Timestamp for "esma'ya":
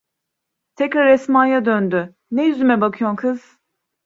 1.09-1.65